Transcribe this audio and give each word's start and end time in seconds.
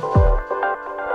Música 0.00 1.13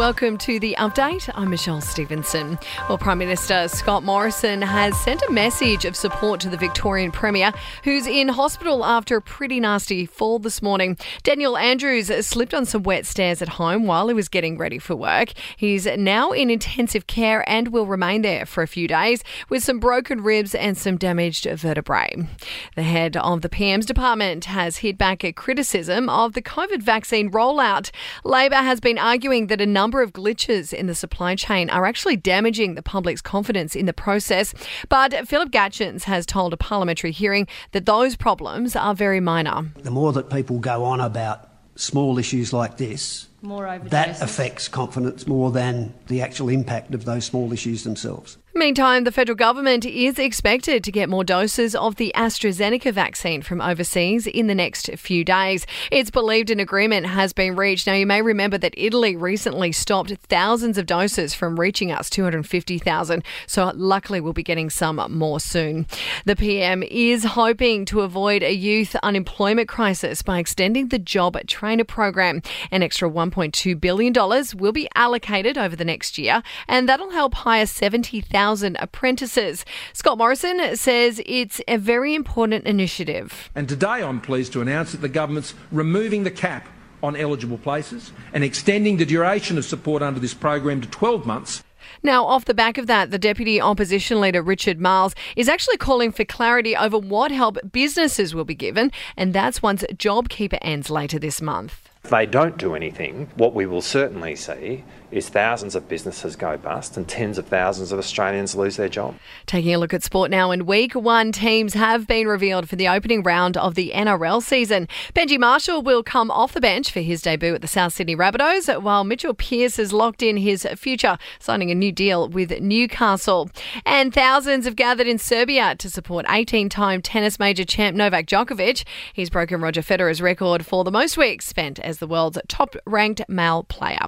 welcome 0.00 0.38
to 0.38 0.58
the 0.58 0.74
update. 0.78 1.28
I'm 1.34 1.50
Michelle 1.50 1.82
Stevenson. 1.82 2.58
Well, 2.88 2.96
Prime 2.96 3.18
Minister 3.18 3.68
Scott 3.68 4.02
Morrison 4.02 4.62
has 4.62 4.98
sent 4.98 5.20
a 5.28 5.30
message 5.30 5.84
of 5.84 5.94
support 5.94 6.40
to 6.40 6.48
the 6.48 6.56
Victorian 6.56 7.12
Premier, 7.12 7.52
who's 7.84 8.06
in 8.06 8.28
hospital 8.28 8.82
after 8.82 9.18
a 9.18 9.20
pretty 9.20 9.60
nasty 9.60 10.06
fall 10.06 10.38
this 10.38 10.62
morning. 10.62 10.96
Daniel 11.22 11.54
Andrews 11.58 12.06
slipped 12.26 12.54
on 12.54 12.64
some 12.64 12.82
wet 12.82 13.04
stairs 13.04 13.42
at 13.42 13.48
home 13.50 13.84
while 13.84 14.08
he 14.08 14.14
was 14.14 14.30
getting 14.30 14.56
ready 14.56 14.78
for 14.78 14.96
work. 14.96 15.32
He's 15.54 15.84
now 15.84 16.32
in 16.32 16.48
intensive 16.48 17.06
care 17.06 17.46
and 17.46 17.68
will 17.68 17.84
remain 17.84 18.22
there 18.22 18.46
for 18.46 18.62
a 18.62 18.66
few 18.66 18.88
days 18.88 19.22
with 19.50 19.62
some 19.62 19.80
broken 19.80 20.22
ribs 20.22 20.54
and 20.54 20.78
some 20.78 20.96
damaged 20.96 21.44
vertebrae. 21.44 22.26
The 22.74 22.84
head 22.84 23.18
of 23.18 23.42
the 23.42 23.50
PM's 23.50 23.84
department 23.84 24.46
has 24.46 24.78
hit 24.78 24.96
back 24.96 25.24
at 25.24 25.36
criticism 25.36 26.08
of 26.08 26.32
the 26.32 26.40
COVID 26.40 26.80
vaccine 26.80 27.30
rollout. 27.30 27.90
Labor 28.24 28.56
has 28.56 28.80
been 28.80 28.96
arguing 28.96 29.48
that 29.48 29.60
a 29.60 29.66
number 29.66 29.89
of 29.98 30.12
glitches 30.12 30.72
in 30.72 30.86
the 30.86 30.94
supply 30.94 31.34
chain 31.34 31.68
are 31.70 31.86
actually 31.86 32.16
damaging 32.16 32.76
the 32.76 32.82
public's 32.82 33.20
confidence 33.20 33.74
in 33.74 33.86
the 33.86 33.92
process. 33.92 34.54
But 34.88 35.26
Philip 35.26 35.50
Gaetjens 35.50 36.04
has 36.04 36.24
told 36.24 36.52
a 36.52 36.56
parliamentary 36.56 37.10
hearing 37.10 37.48
that 37.72 37.86
those 37.86 38.14
problems 38.16 38.76
are 38.76 38.94
very 38.94 39.20
minor. 39.20 39.72
The 39.82 39.90
more 39.90 40.12
that 40.12 40.30
people 40.30 40.60
go 40.60 40.84
on 40.84 41.00
about 41.00 41.48
small 41.74 42.18
issues 42.18 42.52
like 42.52 42.76
this, 42.76 43.28
more 43.42 43.78
that 43.84 44.20
affects 44.22 44.68
confidence 44.68 45.26
more 45.26 45.50
than 45.50 45.94
the 46.06 46.22
actual 46.22 46.48
impact 46.48 46.94
of 46.94 47.04
those 47.04 47.24
small 47.24 47.52
issues 47.52 47.84
themselves. 47.84 48.38
Meantime, 48.52 49.04
the 49.04 49.12
federal 49.12 49.36
government 49.36 49.86
is 49.86 50.18
expected 50.18 50.82
to 50.82 50.90
get 50.90 51.08
more 51.08 51.22
doses 51.22 51.76
of 51.76 51.94
the 51.96 52.12
AstraZeneca 52.16 52.92
vaccine 52.92 53.42
from 53.42 53.60
overseas 53.60 54.26
in 54.26 54.48
the 54.48 54.56
next 54.56 54.90
few 54.96 55.24
days. 55.24 55.64
It's 55.92 56.10
believed 56.10 56.50
an 56.50 56.58
agreement 56.58 57.06
has 57.06 57.32
been 57.32 57.54
reached. 57.54 57.86
Now, 57.86 57.92
you 57.92 58.06
may 58.06 58.22
remember 58.22 58.58
that 58.58 58.74
Italy 58.76 59.14
recently 59.14 59.70
stopped 59.70 60.12
thousands 60.28 60.78
of 60.78 60.86
doses 60.86 61.32
from 61.32 61.60
reaching 61.60 61.92
us, 61.92 62.10
250,000. 62.10 63.22
So, 63.46 63.70
luckily, 63.76 64.20
we'll 64.20 64.32
be 64.32 64.42
getting 64.42 64.68
some 64.68 65.00
more 65.10 65.38
soon. 65.38 65.86
The 66.24 66.34
PM 66.34 66.82
is 66.82 67.22
hoping 67.22 67.84
to 67.84 68.00
avoid 68.00 68.42
a 68.42 68.52
youth 68.52 68.96
unemployment 68.96 69.68
crisis 69.68 70.22
by 70.22 70.40
extending 70.40 70.88
the 70.88 70.98
job 70.98 71.38
trainer 71.46 71.84
program. 71.84 72.42
An 72.72 72.82
extra 72.82 73.08
$1.2 73.08 73.80
billion 73.80 74.12
will 74.58 74.72
be 74.72 74.88
allocated 74.96 75.56
over 75.56 75.76
the 75.76 75.84
next 75.84 76.18
year, 76.18 76.42
and 76.66 76.88
that'll 76.88 77.12
help 77.12 77.34
hire 77.34 77.64
70,000 77.64 78.39
1,000 78.40 78.76
apprentices. 78.80 79.66
Scott 79.92 80.16
Morrison 80.16 80.74
says 80.74 81.20
it's 81.26 81.60
a 81.68 81.76
very 81.76 82.14
important 82.14 82.64
initiative. 82.64 83.50
And 83.54 83.68
today 83.68 84.02
I'm 84.02 84.20
pleased 84.20 84.54
to 84.54 84.62
announce 84.62 84.92
that 84.92 85.02
the 85.02 85.10
government's 85.10 85.54
removing 85.70 86.24
the 86.24 86.30
cap 86.30 86.66
on 87.02 87.16
eligible 87.16 87.58
places 87.58 88.12
and 88.32 88.42
extending 88.42 88.96
the 88.96 89.04
duration 89.04 89.58
of 89.58 89.64
support 89.66 90.02
under 90.02 90.20
this 90.20 90.32
program 90.32 90.80
to 90.80 90.88
12 90.88 91.26
months. 91.26 91.62
Now, 92.02 92.24
off 92.24 92.46
the 92.46 92.54
back 92.54 92.78
of 92.78 92.86
that, 92.86 93.10
the 93.10 93.18
Deputy 93.18 93.60
Opposition 93.60 94.22
Leader 94.22 94.42
Richard 94.42 94.80
Marles 94.80 95.14
is 95.36 95.48
actually 95.48 95.76
calling 95.76 96.10
for 96.10 96.24
clarity 96.24 96.74
over 96.74 96.98
what 96.98 97.30
help 97.30 97.58
businesses 97.72 98.34
will 98.34 98.44
be 98.44 98.54
given, 98.54 98.90
and 99.18 99.34
that's 99.34 99.62
once 99.62 99.82
JobKeeper 99.82 100.58
ends 100.62 100.88
later 100.88 101.18
this 101.18 101.42
month. 101.42 101.89
If 102.02 102.10
they 102.10 102.24
don't 102.24 102.56
do 102.56 102.74
anything, 102.74 103.28
what 103.36 103.54
we 103.54 103.66
will 103.66 103.82
certainly 103.82 104.34
see 104.34 104.84
is 105.10 105.28
thousands 105.28 105.74
of 105.74 105.88
businesses 105.88 106.36
go 106.36 106.56
bust 106.56 106.96
and 106.96 107.06
tens 107.08 107.36
of 107.36 107.46
thousands 107.46 107.92
of 107.92 107.98
Australians 107.98 108.54
lose 108.54 108.76
their 108.76 108.88
job. 108.88 109.16
Taking 109.46 109.74
a 109.74 109.78
look 109.78 109.92
at 109.92 110.02
sport 110.02 110.30
now, 110.30 110.50
in 110.50 110.66
week 110.66 110.94
one, 110.94 111.32
teams 111.32 111.74
have 111.74 112.06
been 112.06 112.26
revealed 112.26 112.68
for 112.68 112.76
the 112.76 112.88
opening 112.88 113.22
round 113.22 113.56
of 113.56 113.74
the 113.74 113.92
NRL 113.94 114.42
season. 114.42 114.88
Benji 115.14 115.38
Marshall 115.38 115.82
will 115.82 116.02
come 116.02 116.30
off 116.30 116.52
the 116.52 116.60
bench 116.60 116.90
for 116.90 117.00
his 117.00 117.22
debut 117.22 117.54
at 117.54 117.60
the 117.62 117.68
South 117.68 117.92
Sydney 117.92 118.14
Rabbitohs, 118.14 118.80
while 118.82 119.04
Mitchell 119.04 119.34
Pearce 119.34 119.76
has 119.76 119.92
locked 119.92 120.22
in 120.22 120.36
his 120.36 120.66
future, 120.76 121.18
signing 121.38 121.70
a 121.70 121.74
new 121.74 121.92
deal 121.92 122.28
with 122.28 122.60
Newcastle. 122.60 123.50
And 123.84 124.14
thousands 124.14 124.64
have 124.64 124.76
gathered 124.76 125.08
in 125.08 125.18
Serbia 125.18 125.74
to 125.76 125.90
support 125.90 126.24
18 126.28 126.68
time 126.68 127.02
tennis 127.02 127.38
major 127.38 127.64
champ 127.64 127.96
Novak 127.96 128.26
Djokovic. 128.26 128.84
He's 129.12 129.30
broken 129.30 129.60
Roger 129.60 129.82
Federer's 129.82 130.22
record 130.22 130.64
for 130.64 130.84
the 130.84 130.92
most 130.92 131.16
weeks 131.16 131.46
spent 131.46 131.80
as 131.90 131.98
the 131.98 132.06
world's 132.06 132.38
top 132.48 132.74
ranked 132.86 133.20
male 133.28 133.64
player. 133.64 133.98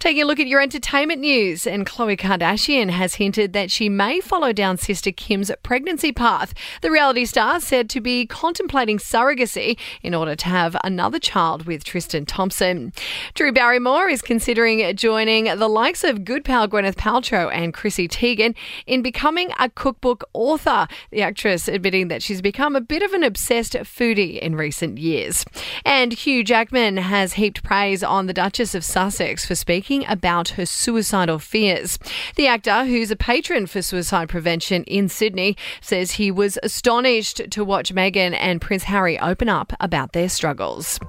Taking 0.00 0.22
a 0.22 0.26
look 0.26 0.40
at 0.40 0.48
your 0.48 0.60
entertainment 0.60 1.20
news, 1.20 1.66
and 1.66 1.86
Khloe 1.86 2.18
Kardashian 2.18 2.90
has 2.90 3.14
hinted 3.14 3.52
that 3.52 3.70
she 3.70 3.88
may 3.88 4.20
follow 4.20 4.52
down 4.52 4.78
sister 4.78 5.12
Kim's 5.12 5.52
pregnancy 5.62 6.10
path. 6.10 6.54
The 6.82 6.90
reality 6.90 7.24
star 7.26 7.60
said 7.60 7.88
to 7.90 8.00
be 8.00 8.26
contemplating 8.26 8.98
surrogacy 8.98 9.78
in 10.02 10.14
order 10.14 10.34
to 10.34 10.46
have 10.46 10.76
another 10.82 11.18
child 11.20 11.66
with 11.66 11.84
Tristan 11.84 12.26
Thompson. 12.26 12.92
Drew 13.34 13.52
Barrymore 13.52 14.08
is 14.08 14.22
considering 14.22 14.96
joining 14.96 15.44
the 15.44 15.68
likes 15.68 16.02
of 16.02 16.24
good 16.24 16.44
pal 16.44 16.66
Gwyneth 16.66 16.96
Paltrow 16.96 17.52
and 17.52 17.74
Chrissy 17.74 18.08
Teigen 18.08 18.54
in 18.86 19.02
becoming 19.02 19.52
a 19.58 19.68
cookbook 19.68 20.24
author. 20.32 20.88
The 21.10 21.22
actress 21.22 21.68
admitting 21.68 22.08
that 22.08 22.22
she's 22.22 22.40
become 22.40 22.74
a 22.74 22.80
bit 22.80 23.02
of 23.02 23.12
an 23.12 23.22
obsessed 23.22 23.74
foodie 23.74 24.38
in 24.38 24.56
recent 24.56 24.96
years. 24.98 25.44
And 25.84 26.12
Hugh 26.12 26.42
Jackman 26.42 26.96
has 26.96 27.17
has 27.18 27.32
heaped 27.32 27.64
praise 27.64 28.04
on 28.04 28.26
the 28.26 28.32
Duchess 28.32 28.76
of 28.76 28.84
Sussex 28.84 29.44
for 29.44 29.56
speaking 29.56 30.06
about 30.06 30.50
her 30.50 30.64
suicidal 30.64 31.40
fears. 31.40 31.98
The 32.36 32.46
actor, 32.46 32.84
who's 32.84 33.10
a 33.10 33.16
patron 33.16 33.66
for 33.66 33.82
suicide 33.82 34.28
prevention 34.28 34.84
in 34.84 35.08
Sydney, 35.08 35.56
says 35.80 36.12
he 36.12 36.30
was 36.30 36.60
astonished 36.62 37.50
to 37.50 37.64
watch 37.64 37.92
Meghan 37.92 38.36
and 38.38 38.60
Prince 38.60 38.84
Harry 38.84 39.18
open 39.18 39.48
up 39.48 39.72
about 39.80 40.12
their 40.12 40.28
struggles. 40.28 41.00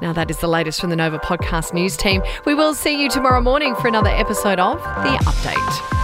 Now, 0.00 0.12
that 0.12 0.30
is 0.30 0.38
the 0.38 0.46
latest 0.46 0.80
from 0.80 0.90
the 0.90 0.96
Nova 0.96 1.18
Podcast 1.18 1.74
News 1.74 1.96
team. 1.96 2.22
We 2.44 2.54
will 2.54 2.72
see 2.72 3.02
you 3.02 3.10
tomorrow 3.10 3.40
morning 3.40 3.74
for 3.74 3.88
another 3.88 4.10
episode 4.10 4.60
of 4.60 4.78
The 4.78 5.18
Update. 5.24 5.95